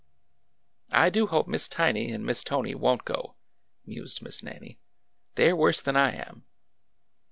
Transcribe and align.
I 0.89 1.11
do 1.11 1.27
hope 1.27 1.47
Miss 1.47 1.67
Tiny 1.69 2.09
and 2.11 2.25
Miss 2.25 2.43
Tony 2.43 2.73
won't 2.73 3.05
go," 3.05 3.35
mused 3.85 4.23
Miss 4.23 4.41
Nannie. 4.41 4.79
They 5.35 5.49
are 5.51 5.55
worse 5.55 5.83
than 5.83 5.95
I 5.95 6.11
am." 6.15 6.43